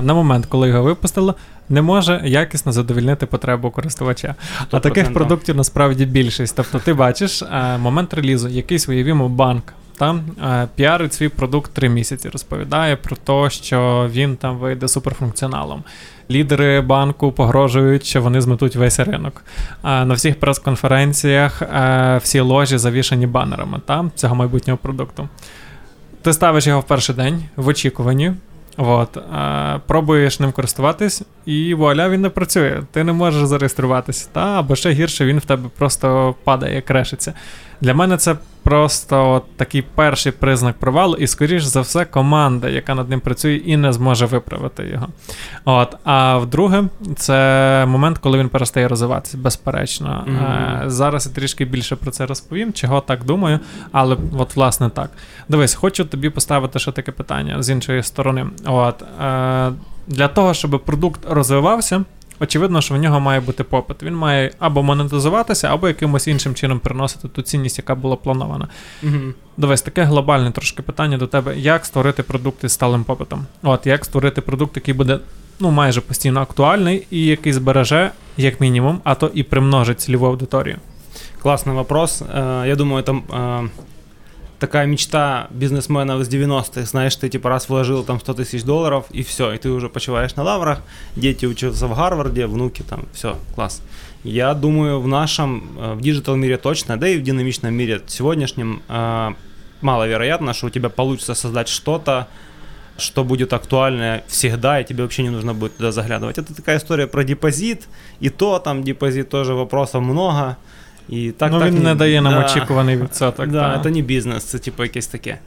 [0.03, 1.35] на момент, коли його випустили,
[1.70, 4.36] не може якісно задовільнити потребу користувача.
[4.62, 4.66] 100%.
[4.72, 6.56] А таких продуктів насправді більшість.
[6.56, 9.74] Тобто ти бачиш е, момент релізу, якийсь уявімо банк.
[9.98, 15.84] Там е, піарить свій продукт три місяці, розповідає про те, що він там вийде суперфункціоналом.
[16.32, 19.44] Лідери банку погрожують, що вони зметуть весь ринок.
[19.84, 21.62] Е, на всіх прес-конференціях
[22.22, 25.30] всі ложі завішані банерами там, цього майбутнього продукту.
[26.22, 28.34] Ти ставиш його в перший день в очікуванні.
[28.78, 32.82] От, а, Пробуєш ним користуватись, і вуаля, він не працює.
[32.92, 34.30] Ти не можеш зареєструватися.
[34.32, 37.34] Та, Або ще гірше, він в тебе просто падає, крешиться.
[37.82, 42.96] Для мене це просто от такий перший признак провалу, і, скоріш за все, команда, яка
[42.96, 45.08] над ним працює, і не зможе виправити його.
[45.66, 46.84] От, А вдруге,
[47.16, 50.26] це момент, коли він перестає розвиватися, безперечно.
[50.28, 50.90] Mm-hmm.
[50.90, 53.60] Зараз я трішки більше про це розповім, чого так думаю,
[53.92, 55.10] але от власне так.
[55.50, 58.46] Дивись, хочу тобі поставити ще таке питання з іншої сторони.
[58.66, 59.72] От, е,
[60.08, 62.04] Для того, щоб продукт розвивався
[62.41, 64.03] очевидно, що в нього має бути попит.
[64.03, 68.69] Він має або монетизуватися, або якимось іншим чином приносити ту цінність, яка була планована.
[69.03, 69.17] Угу.
[69.57, 73.47] Дивись, таке глобальне трошки питання до тебе: як створити продукт із сталим попитом?
[73.63, 75.19] От як створити продукт, який буде
[75.61, 80.77] ну майже постійно актуальний і який збереже, як мінімум, а то і примножить цільову аудиторію.
[81.43, 82.23] Классный вопрос.
[82.23, 83.69] Э, я думаю, это э,
[84.60, 89.24] такая мечта бизнесменов из 90-х, знаешь, ты типа раз вложил там 100 тысяч долларов, и
[89.24, 90.82] все, и ты уже почиваешь на лаврах,
[91.16, 93.82] дети учатся в Гарварде, внуки там, все, класс.
[94.24, 98.82] Я думаю, в нашем, э, в диджитал мире точно, да и в динамичном мире сегодняшнем
[98.88, 99.34] э,
[99.82, 102.28] маловероятно, что у тебя получится создать что-то,
[102.98, 106.38] что будет актуально всегда, и тебе вообще не нужно будет туда заглядывать.
[106.38, 107.88] Это такая история про депозит,
[108.20, 110.58] и то там депозит тоже вопросов много.
[111.09, 113.47] І так, Ну, так, він не дає нам да, очікуваний відсоток.
[113.47, 115.39] Да, это не бизнес, це типу якесь таке.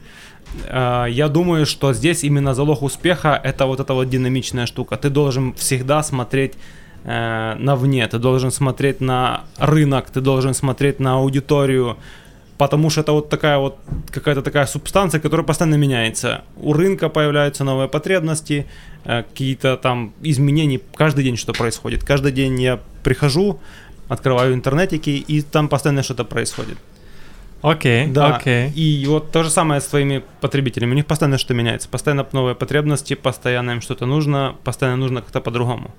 [1.08, 4.96] Я думаю, что здесь именно залог успеха это вот эта вот динамичная штука.
[4.96, 6.52] Ты должен всегда смотреть
[7.04, 11.96] э, навне, ты должен смотреть на рынок, ты должен смотреть на аудиторию,
[12.56, 13.78] потому что это вот такая вот
[14.10, 16.42] какая-то такая субстанция, которая постоянно меняется.
[16.56, 18.66] У рынка появляются новые потребности,
[19.04, 22.04] э, какие-то там изменения, каждый день что происходит.
[22.04, 23.58] Каждый день я прихожу,
[24.09, 26.77] открываю интернетики, и там постоянно что-то происходит.
[27.61, 28.41] Окей, okay, да.
[28.43, 28.71] Okay.
[28.73, 30.91] И вот то же самое с твоими потребителями.
[30.91, 31.89] У них постоянно что меняется.
[31.89, 35.91] Постоянно новые потребности, постоянно им что-то нужно, постоянно нужно как-то по-другому.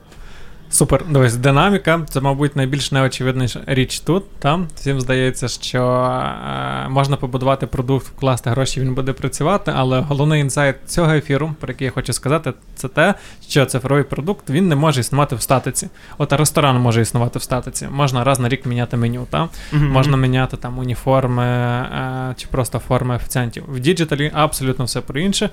[0.72, 1.04] Супер.
[1.10, 4.30] Дивись, динаміка це, мабуть, найбільш неочевидна річ тут.
[4.38, 9.72] Там всім здається, що е, можна побудувати продукт, вкласти гроші, він буде працювати.
[9.76, 13.14] Але головний інсайт цього ефіру, про який я хочу сказати, це те,
[13.48, 15.88] що цифровий продукт він не може існувати в статиці.
[16.18, 17.88] От ресторан може існувати в статиці.
[17.90, 19.42] Можна раз на рік міняти меню, та?
[19.42, 19.88] Mm-hmm.
[19.88, 23.64] можна міняти там уніформи е, чи просто форми офіціантів.
[23.68, 25.50] В діджиталі абсолютно все про інше.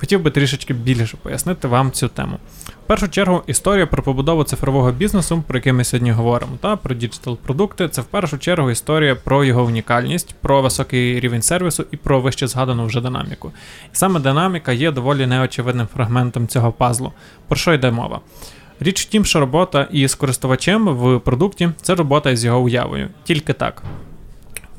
[0.00, 2.38] Хотів би трішечки більше пояснити вам цю тему.
[2.84, 6.94] В першу чергу, історія про побудову цифрового бізнесу, про який ми сьогодні говоримо, та про
[6.94, 12.20] діджитал-продукти, це в першу чергу історія про його унікальність, про високий рівень сервісу і про
[12.20, 13.52] вище згадану вже динаміку.
[13.86, 17.12] І саме динаміка є доволі неочевидним фрагментом цього пазлу.
[17.48, 18.20] Про що йде мова?
[18.80, 23.08] Річ в тім, що робота із користувачем в продукті це робота із його уявою.
[23.24, 23.82] Тільки так.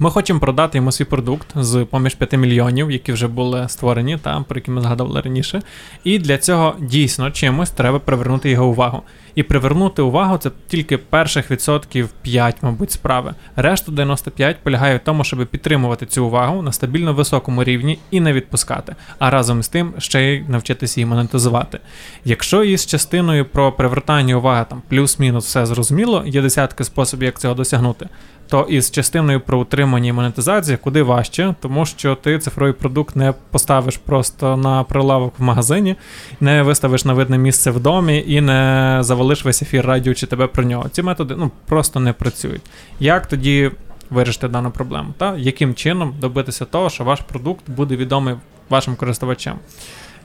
[0.04, 4.42] Ми хочемо продати йому свій продукт з поміж 5 мільйонів, які вже були створені, та,
[4.48, 5.62] про які ми згадували раніше.
[6.04, 9.02] І для цього дійсно чимось треба привернути його увагу.
[9.36, 13.34] І привернути увагу це тільки перших відсотків 5, мабуть, справи.
[13.56, 18.34] Решту 95 полягає в тому, щоб підтримувати цю увагу на стабільно високому рівні і не
[18.34, 21.80] відпускати, а разом з тим ще й навчитися її монетизувати.
[22.26, 27.54] Якщо із частиною про привертання уваги там плюс-мінус все зрозуміло, є десятки способів, як цього
[27.54, 28.10] досягнути
[28.52, 33.34] то із частиною про утримання і монетизації куди важче, тому що ти цифровий продукт не
[33.52, 35.96] поставиш просто на прилавок в магазині,
[36.40, 40.48] не виставиш на видне місце в домі і не завалиш весь ефір радіо чи тебе
[40.48, 40.90] про нього.
[40.90, 42.62] Ці методи ну, просто не працюють.
[43.00, 43.72] Як тоді
[44.10, 45.14] вирішити дану проблему?
[45.18, 45.38] Та?
[45.38, 48.36] Яким чином добитися того, що ваш продукт буде відомий
[48.70, 49.60] вашим користувачам?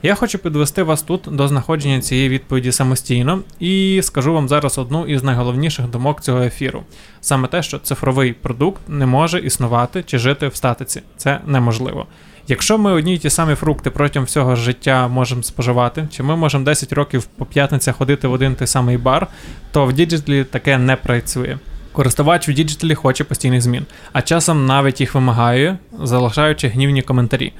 [0.03, 5.05] Я хочу підвести вас тут до знаходження цієї відповіді самостійно і скажу вам зараз одну
[5.05, 6.83] із найголовніших думок цього ефіру:
[7.21, 11.01] саме те, що цифровий продукт не може існувати чи жити в статиці.
[11.17, 12.05] Це неможливо.
[12.47, 16.65] Якщо ми одні й ті самі фрукти протягом всього життя можемо споживати, чи ми можемо
[16.65, 19.27] 10 років по п'ятницях ходити в один той самий бар,
[19.71, 21.57] то в діджиталі таке не працює.
[21.91, 27.53] Користувач в діджиталі хоче постійних змін, а часом навіть їх вимагає, залишаючи гнівні коментарі.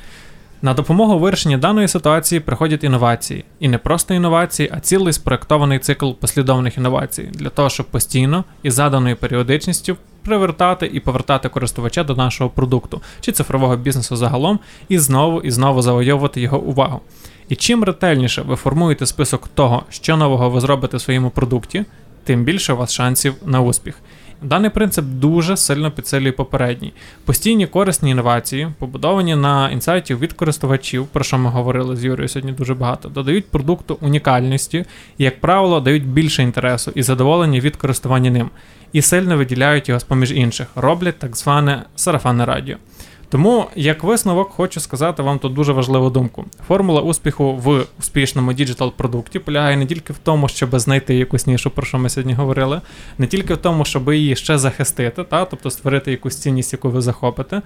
[0.61, 6.11] На допомогу вирішенні даної ситуації приходять інновації, і не просто інновації, а цілий спроектований цикл
[6.11, 12.49] послідовних інновацій для того, щоб постійно і заданою періодичністю привертати і повертати користувача до нашого
[12.49, 17.01] продукту чи цифрового бізнесу загалом, і знову і знову завойовувати його увагу.
[17.49, 21.85] І чим ретельніше ви формуєте список того, що нового ви зробите в своєму продукті,
[22.23, 23.99] тим більше у вас шансів на успіх.
[24.41, 26.93] Даний принцип дуже сильно підсилює попередній.
[27.25, 32.51] Постійні корисні інновації, побудовані на інсайтів від користувачів, про що ми говорили з Юрією сьогодні
[32.51, 34.85] дуже багато, додають продукту унікальності
[35.17, 38.49] і, як правило, дають більше інтересу і задоволення від користування ним,
[38.93, 42.77] і сильно виділяють його з поміж інших, роблять так зване сарафанне радіо.
[43.29, 46.45] Тому, як висновок, хочу сказати вам тут дуже важливу думку.
[46.67, 51.85] Формула успіху в успішному діджитал-продукті полягає не тільки в тому, щоб знайти якусь нішу, про
[51.85, 52.81] що ми сьогодні говорили,
[53.17, 57.01] не тільки в тому, щоб її ще захистити, та, тобто створити якусь цінність, яку ви
[57.01, 57.61] захопите,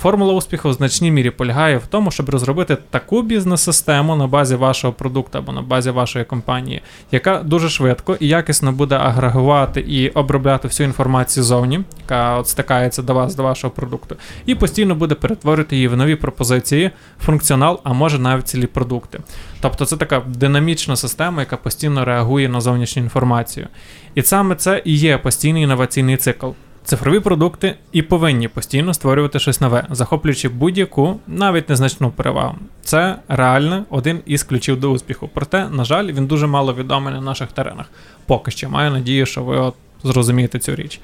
[0.00, 4.92] Формула успіху в значній мірі полягає в тому, щоб розробити таку бізнес-систему на базі вашого
[4.92, 6.82] продукту або на базі вашої компанії,
[7.12, 13.02] яка дуже швидко і якісно буде агрегувати і обробляти всю інформацію зовні, яка от стикається
[13.02, 16.90] до вас, до вашого продукту, і постійно буде перетворити її в нові пропозиції,
[17.24, 19.20] функціонал, а може навіть цілі продукти.
[19.60, 23.66] Тобто це така динамічна система, яка постійно реагує на зовнішню інформацію.
[24.14, 26.48] І саме це і є постійний інноваційний цикл.
[26.84, 32.54] Цифрові продукти і повинні постійно створювати щось нове, захоплюючи будь-яку, навіть незначну перевагу.
[32.82, 35.30] Це реально один із ключів до успіху.
[35.34, 37.86] Проте, на жаль, він дуже мало відомий на наших теренах.
[38.26, 41.00] Поки що маю надію, що ви от зрозумієте цю річ.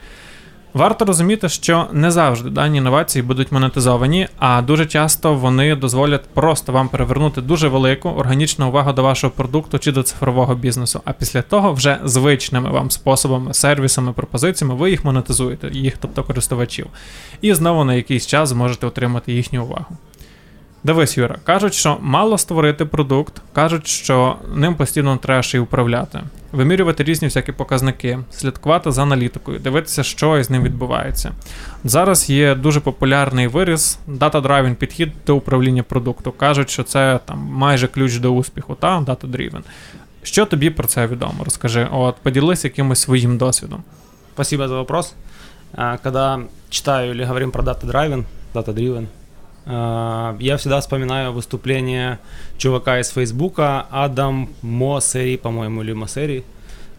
[0.77, 6.73] Варто розуміти, що не завжди дані інновації будуть монетизовані, а дуже часто вони дозволять просто
[6.73, 11.01] вам перевернути дуже велику органічну увагу до вашого продукту чи до цифрового бізнесу.
[11.05, 16.87] А після того вже звичними вам способами, сервісами, пропозиціями ви їх монетизуєте, їх, тобто користувачів,
[17.41, 19.97] і знову на якийсь час зможете отримати їхню увагу.
[20.87, 26.21] Дивись, Юра, кажуть, що мало створити продукт, кажуть, що ним постійно треба ще й управляти,
[26.53, 31.33] вимірювати різні всякі показники, слідкувати за аналітикою, дивитися, що із ним відбувається.
[31.85, 36.33] Зараз є дуже популярний виріс, дата-драйвен підхід до управління продукту.
[36.33, 39.63] Кажуть, що це там майже ключ до успіху, та data-driven.
[40.23, 41.45] Що тобі про це відомо?
[41.45, 43.83] Розкажи, от поділись якимось своїм досвідом.
[44.35, 45.15] Спасибо за вопрос.
[46.03, 49.07] Когда читаю или говорим про data-driven, data-driven,
[49.67, 52.21] я всегда вспоминаю выступление
[52.57, 56.45] чувака из Фейсбука, Адам Мосери, по-моему, или Мосери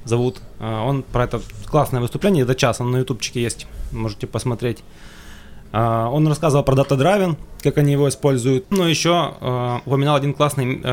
[0.03, 0.39] зовут.
[0.59, 4.83] А, он про это классное выступление, до часа, на ютубчике есть, можете посмотреть.
[5.71, 8.69] А, он рассказывал про Data Driving, как они его используют.
[8.69, 9.33] Но еще
[9.85, 10.83] упоминал один классный,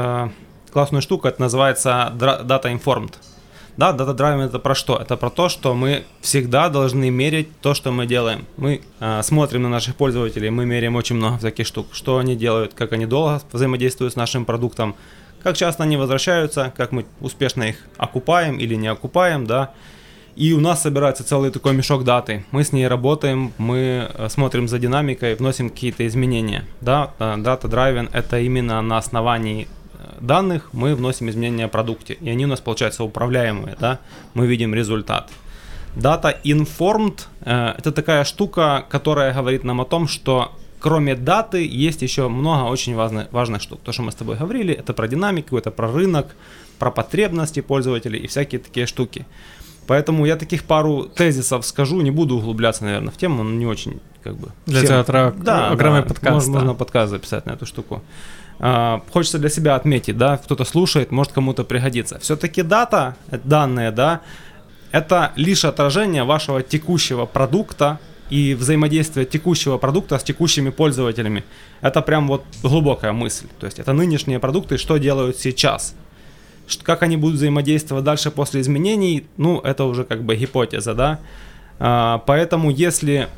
[0.72, 3.14] классную штуку, это называется Data Informed.
[3.76, 4.96] Да, Driven это про что?
[4.96, 8.46] Это про то, что мы всегда должны мерить то, что мы делаем.
[8.56, 11.88] Мы э, смотрим на наших пользователей, мы меряем очень много всяких штук.
[11.92, 14.94] Что они делают, как они долго взаимодействуют с нашим продуктом,
[15.42, 19.72] как часто они возвращаются, как мы успешно их окупаем или не окупаем, да.
[20.37, 22.44] И у нас собирается целый такой мешок даты.
[22.50, 26.64] Мы с ней работаем, мы э, смотрим за динамикой, вносим какие-то изменения.
[26.80, 29.84] Да, дата драйвен это именно на основании э,
[30.21, 33.99] данных мы вносим изменения в продукте, и они у нас получаются управляемые, да,
[34.35, 35.31] мы видим результат.
[35.97, 42.03] Data Informed э, это такая штука, которая говорит нам о том, что кроме даты есть
[42.03, 43.81] еще много очень важных, важных штук.
[43.85, 46.37] То, что мы с тобой говорили, это про динамику, это про рынок,
[46.79, 49.25] про потребности пользователей и всякие такие штуки.
[49.87, 54.01] Поэтому я таких пару тезисов скажу, не буду углубляться, наверное, в тему, он не очень
[54.23, 54.49] как бы...
[54.67, 55.05] Для всем...
[55.05, 56.35] тебя да, окремый да, подкаст.
[56.35, 56.59] Можно, да.
[56.59, 58.03] можно подкаст записать на эту штуку.
[58.66, 62.18] А, хочется для себя отметить, да, кто-то слушает, может кому-то пригодится.
[62.18, 64.22] Все-таки дата, данные, да,
[64.90, 68.00] это лишь отражение вашего текущего продукта
[68.31, 71.44] и взаимодействие текущего продукта с текущими пользователями.
[71.83, 73.48] Это прям вот глубокая мысль.
[73.61, 75.94] То есть это нынешние продукты, что делают сейчас.
[76.85, 81.20] Как они будут взаимодействовать дальше после изменений, ну, это уже как бы гипотеза, да.
[81.79, 83.29] А, поэтому если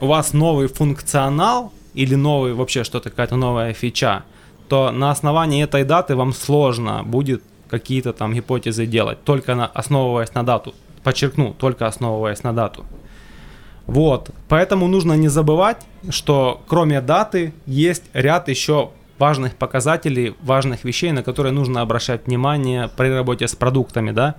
[0.00, 4.24] у вас новый функционал или новый вообще что-то, какая-то новая фича,
[4.72, 10.32] то на основании этой даты вам сложно будет какие-то там гипотезы делать, только на, основываясь
[10.32, 10.74] на дату.
[11.02, 12.86] Подчеркну, только основываясь на дату.
[13.86, 15.76] Вот, поэтому нужно не забывать,
[16.08, 22.88] что кроме даты есть ряд еще важных показателей, важных вещей, на которые нужно обращать внимание
[22.96, 24.36] при работе с продуктами, да.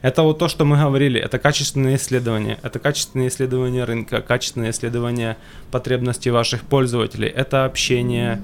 [0.00, 5.38] Это вот то, что мы говорили, это качественные исследования, это качественные исследования рынка, качественные исследования
[5.72, 8.40] потребностей ваших пользователей, это общение,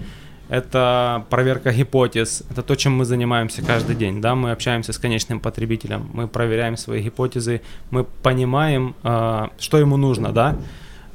[0.49, 5.41] это проверка гипотез, это то, чем мы занимаемся каждый день, да, мы общаемся с конечным
[5.41, 10.57] потребителем, мы проверяем свои гипотезы, мы понимаем, э, что ему нужно, да,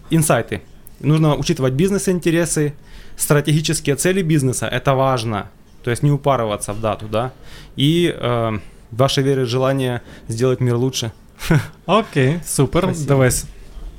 [0.09, 0.61] инсайты.
[0.99, 2.73] Нужно учитывать бизнес-интересы,
[3.17, 5.49] стратегические цели бизнеса, это важно,
[5.83, 7.31] то есть не упарываться в дату, да,
[7.75, 8.59] и э,
[8.91, 11.11] ваша вера и желание сделать мир лучше.
[11.85, 13.31] Окей, супер, давай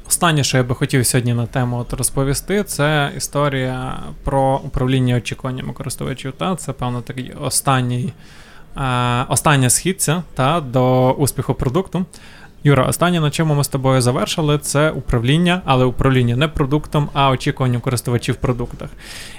[0.08, 5.72] Останнє, що я би хотів сьогодні на тему от розповісти, це історія про управління очікуваннями
[5.72, 6.32] користувачів.
[6.32, 8.12] Та Це, певно, такий останній,
[8.76, 12.04] е, остання східця та, до успіху продукту.
[12.64, 17.30] Юра, останнє, на чому ми з тобою завершили, це управління, але управління не продуктом, а
[17.30, 18.88] очікуванням користувачів в продуктах.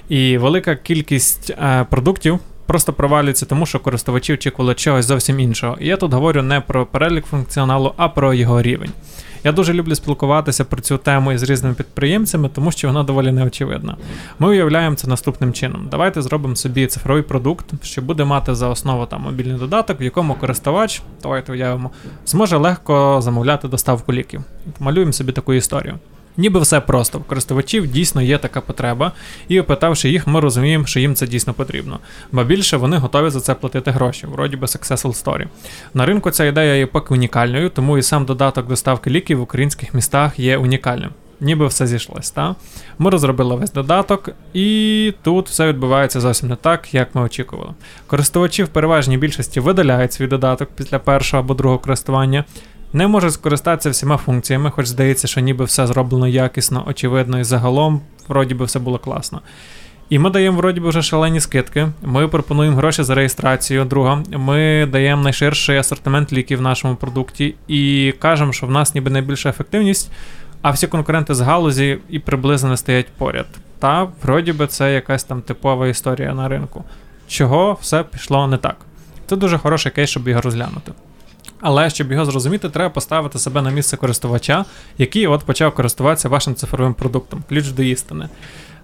[0.09, 2.39] І велика кількість е, продуктів.
[2.65, 5.77] Просто провалюється, тому що користувачі очікували чогось зовсім іншого.
[5.79, 8.91] І я тут говорю не про перелік функціоналу, а про його рівень.
[9.43, 13.97] Я дуже люблю спілкуватися про цю тему із різними підприємцями, тому що вона доволі неочевидна.
[14.39, 15.87] Ми уявляємо це наступним чином.
[15.91, 20.33] Давайте зробимо собі цифровий продукт, що буде мати за основу там мобільний додаток, в якому
[20.33, 21.91] користувач, давайте уявимо,
[22.25, 24.41] зможе легко замовляти доставку ліків.
[24.79, 25.99] Малюємо собі таку історію.
[26.37, 27.19] Ніби все просто.
[27.19, 29.11] В користувачів дійсно є така потреба,
[29.47, 31.99] і опитавши їх, ми розуміємо, що їм це дійсно потрібно.
[32.31, 35.47] Ба більше вони готові за це платити гроші, вроді би successful story.
[35.93, 39.93] На ринку ця ідея є поки унікальною, тому і сам додаток доставки ліків в українських
[39.93, 41.09] містах є унікальним.
[41.39, 42.55] Ніби все зійшлось, так?
[42.99, 47.73] Ми розробили весь додаток, і тут все відбувається зовсім не так, як ми очікували.
[48.07, 52.43] Користувачі в переважній більшості видаляють свій додаток після першого або другого користування,
[52.95, 58.01] не може скористатися всіма функціями, хоч здається, що ніби все зроблено якісно, очевидно, і загалом,
[58.27, 59.41] вроді би, все було класно.
[60.09, 61.87] І ми даємо вроді би вже шалені скидки.
[62.01, 64.23] Ми пропонуємо гроші за реєстрацію друга.
[64.31, 69.49] Ми даємо найширший асортимент ліків в нашому продукті і кажемо, що в нас ніби найбільша
[69.49, 70.11] ефективність,
[70.61, 73.47] а всі конкуренти з галузі і приблизно не стоять поряд.
[73.79, 76.83] Та вроді би це якась там типова історія на ринку.
[77.27, 78.75] Чого все пішло не так?
[79.27, 80.91] Це дуже хороший кейс, щоб його розглянути.
[81.61, 84.65] Але щоб його зрозуміти, треба поставити себе на місце користувача,
[84.97, 87.43] який от почав користуватися вашим цифровим продуктом.
[87.49, 88.29] Ключ до істини.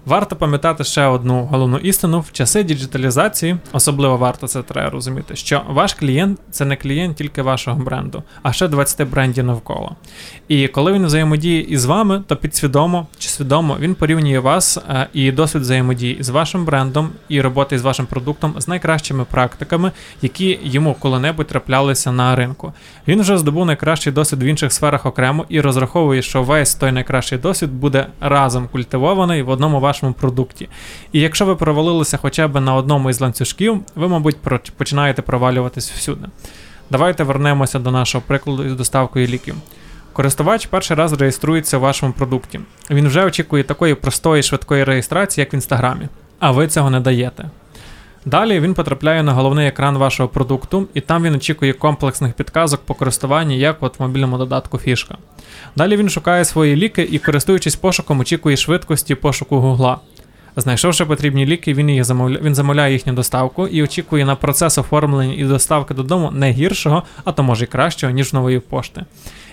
[0.06, 5.62] Варто пам'ятати ще одну головну істину: в часи діджиталізації, особливо варто це треба розуміти, що
[5.68, 9.96] ваш клієнт це не клієнт тільки вашого бренду, а ще 20 брендів навколо.
[10.48, 15.32] І коли він взаємодіє із вами, то підсвідомо чи свідомо він порівнює вас е, і
[15.32, 20.96] досвід взаємодії із вашим брендом і роботи з вашим продуктом з найкращими практиками, які йому
[20.98, 22.72] коли-небудь траплялися на ринку.
[23.08, 27.38] Він вже здобув найкращий досвід в інших сферах окремо і розраховує, що весь той найкращий
[27.38, 30.68] досвід буде разом культивований в одному вашому вашому продукті.
[31.12, 34.36] І якщо ви провалилися хоча б на одному із ланцюжків, ви, мабуть,
[34.76, 36.28] починаєте провалюватись всюди.
[36.90, 39.54] Давайте вернемося до нашого прикладу із доставкою ліків.
[40.12, 42.60] Користувач перший раз реєструється в вашому продукті.
[42.90, 46.08] Він вже очікує такої простої швидкої реєстрації, як в інстаграмі,
[46.38, 47.50] а ви цього не даєте.
[48.24, 52.94] Далі він потрапляє на головний екран вашого продукту, і там він очікує комплексних підказок по
[52.94, 55.18] користуванні, як от в мобільному додатку фішка.
[55.76, 59.98] Далі він шукає свої ліки і, користуючись пошуком, очікує швидкості пошуку Гугла.
[60.56, 62.38] Знайшовши потрібні ліки, він їх замовля...
[62.42, 67.32] він замовляє їхню доставку і очікує на процес оформлення і доставки додому не гіршого, а
[67.32, 69.04] то може й кращого, ніж нової пошти.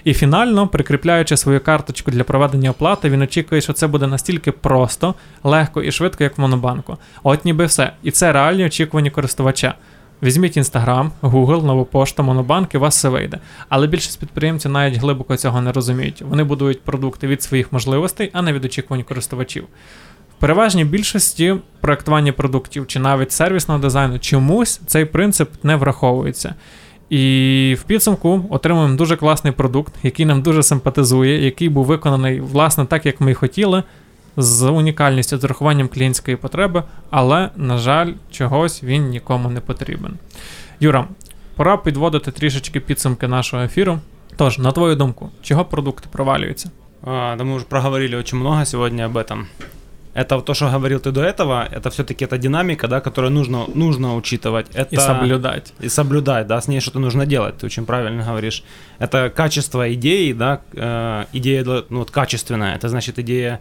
[0.04, 5.16] І фінально, прикріпляючи свою карточку для проведення оплати, він очікує, що це буде настільки просто,
[5.43, 6.97] легко і швидко, як в Монобанку.
[7.24, 7.91] От ніби все.
[8.04, 9.76] І це реальні очікування користувача.
[10.24, 13.39] Візьміть Instagram, Google, нову пошту, і вас все вийде.
[13.70, 16.22] Але більшість підприємців навіть глибоко цього не розуміють.
[16.22, 19.68] Вони будують продукти від своїх можливостей, а не від очікувань користувачів.
[20.40, 26.56] Переважній більшості проектування продуктів чи навіть сервісного дизайну чомусь цей принцип не враховується.
[27.10, 32.86] І в підсумку отримуємо дуже класний продукт, який нам дуже симпатизує, який був виконаний власне
[32.86, 33.84] так, як ми хотіли,
[34.38, 40.14] з унікальністю, з урахуванням клієнтської потреби, але, на жаль, чогось він нікому не потрібен.
[40.80, 41.08] Юра,
[41.56, 44.00] пора підводити трішечки підсумки нашого ефіру.
[44.36, 46.72] Тож, на твою думку, чого продукти провалюються?
[47.02, 49.46] А, да мы уже проговорили очень много сегодня об этом.
[50.14, 54.16] Это то, что говорил ты до этого, это все-таки эта динамика, да, которую нужно, нужно
[54.16, 54.66] учитывать.
[54.74, 54.95] Это...
[54.95, 55.74] І соблюдать.
[55.84, 58.64] И соблюдать, да, с ней что-то нужно делать, ты очень правильно говоришь.
[58.99, 63.60] Это качество идеи, да, э, идея, ну, вот качественная, это значит идея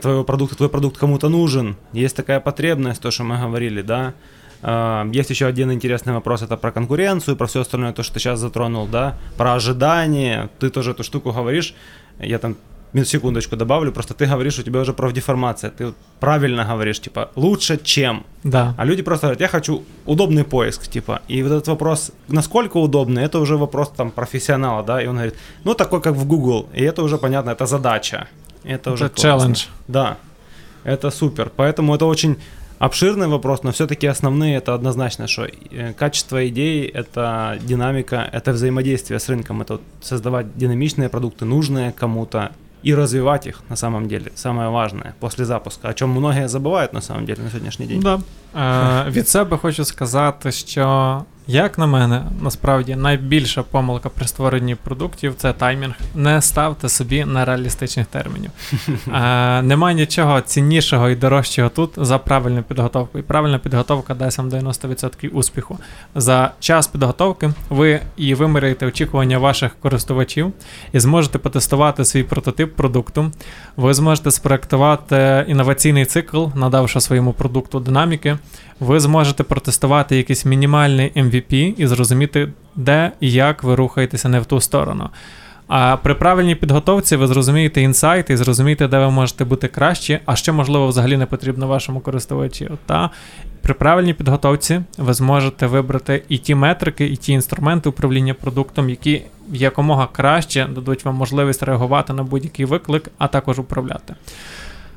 [0.00, 4.14] твоего продукта, твой продукт кому-то нужен, есть такая потребность, то, что мы говорили, да.
[4.62, 8.20] Э, есть еще один интересный вопрос, это про конкуренцию, про все остальное, то, что ты
[8.20, 11.74] сейчас затронул, да, про ожидание, ты тоже эту штуку говоришь,
[12.20, 12.56] я там
[12.94, 18.24] секундочку добавлю, просто ты говоришь, у тебя уже профдеформация, ты правильно говоришь, типа, лучше, чем.
[18.44, 18.74] Да.
[18.76, 21.20] А люди просто говорят, я хочу удобный поиск, типа.
[21.28, 25.34] И вот этот вопрос, насколько удобный, это уже вопрос там профессионала, да, и он говорит,
[25.64, 28.28] ну такой, как в Google, и это уже понятно, это задача.
[28.64, 29.66] Это, уже челлендж.
[29.88, 30.18] Да,
[30.84, 31.50] это супер.
[31.56, 32.36] Поэтому это очень
[32.78, 39.20] обширный вопрос, но все-таки основные это однозначно, что э, качество идеи, это динамика, это взаимодействие
[39.20, 42.50] с рынком, это создавать динамичные продукты, нужные кому-то,
[42.82, 44.32] и развивать их на самом деле.
[44.34, 48.00] Самое важное после запуска, о чем многие забывают на самом деле на сьогоднішній день.
[48.00, 48.20] Да.
[49.06, 55.34] Е, від себе хочу сказати, що, як на мене, насправді найбільша помилка при створенні продуктів
[55.36, 55.94] це таймінг.
[56.14, 58.50] Не ставте собі нереалістичних термінів.
[59.14, 63.18] Е, Немає нічого ціннішого і дорожчого тут за правильну підготовку.
[63.18, 65.78] І правильна підготовка дасть вам 90% успіху.
[66.14, 70.52] За час підготовки ви і виміряєте очікування ваших користувачів
[70.92, 73.30] і зможете потестувати свій прототип продукту.
[73.76, 78.38] Ви зможете спроектувати інноваційний цикл, надавши своєму продукту динаміки.
[78.82, 84.46] Ви зможете протестувати якийсь мінімальний MVP і зрозуміти, де і як ви рухаєтеся не в
[84.46, 85.10] ту сторону.
[85.68, 90.36] А при правильній підготовці ви зрозумієте інсайти і зрозумієте, де ви можете бути краще, а
[90.36, 92.70] що, можливо, взагалі не потрібно вашому користувачі.
[92.86, 93.10] Та
[93.62, 99.22] при правильній підготовці ви зможете вибрати і ті метрики, і ті інструменти управління продуктом, які
[99.52, 104.14] якомога краще дадуть вам можливість реагувати на будь-який виклик, а також управляти.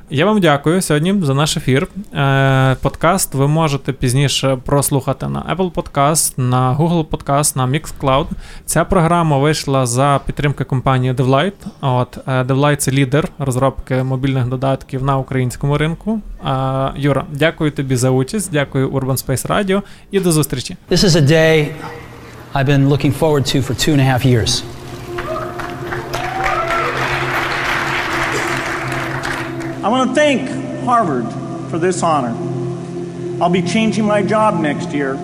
[0.09, 1.87] Я вам дякую сьогодні за наш ефір.
[2.13, 8.25] Е, Подкаст ви можете пізніше прослухати на Apple Podcast, на Google Podcast, на Mixcloud.
[8.65, 11.53] Ця програма вийшла за підтримки компанії DevLight.
[11.81, 16.19] От е, DevLight– це лідер розробки мобільних додатків на українському ринку.
[16.45, 16.49] Е,
[16.95, 18.49] Юра, дякую тобі за участь.
[18.51, 19.81] Дякую Urban Space Radio
[20.11, 20.77] і до зустрічі.
[20.91, 21.67] This is a day
[22.53, 24.74] I've been looking forward to for two and a half years.
[29.84, 30.42] I want to thank
[30.84, 31.26] Harvard
[31.70, 32.34] for this honor.
[33.42, 35.14] I'll be changing my job next year,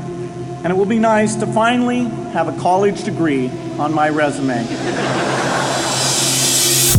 [0.62, 4.64] and it will be nice to finally have a college degree on my resume.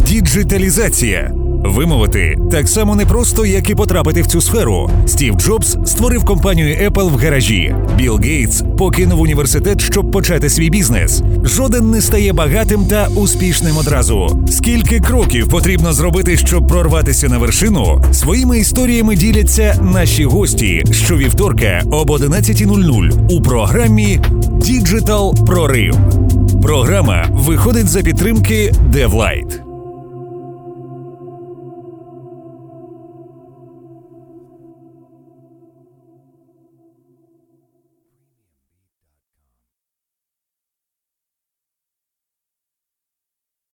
[0.08, 1.41] Діджиталізація.
[1.65, 4.91] Вимовити так само непросто, як і потрапити в цю сферу.
[5.07, 7.75] Стів Джобс створив компанію Apple в гаражі.
[7.97, 11.23] Білл Гейтс покинув університет, щоб почати свій бізнес.
[11.45, 14.39] Жоден не стає багатим та успішним одразу.
[14.51, 18.05] Скільки кроків потрібно зробити, щоб прорватися на вершину?
[18.13, 24.21] Своїми історіями діляться наші гості щовівторка об 11.00 у програмі
[24.53, 25.95] Діджитал Прорив.
[26.63, 29.72] Програма виходить за підтримки DevLight.